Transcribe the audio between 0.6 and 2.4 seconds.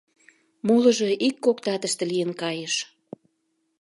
Молыжо ик-кок татыште лийын